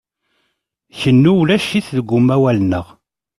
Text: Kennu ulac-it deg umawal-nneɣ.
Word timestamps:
Kennu 0.99 1.31
ulac-it 1.41 1.87
deg 1.97 2.07
umawal-nneɣ. 2.17 2.87